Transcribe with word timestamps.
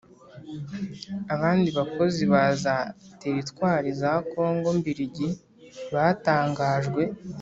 abandi 1.35 1.69
bakozi 1.77 2.23
ba 2.33 2.43
za 2.63 2.75
teritwari 3.21 3.89
za 4.01 4.13
Kongo 4.31 4.67
mbirigi 4.79 5.27
batangajwe 5.93 7.01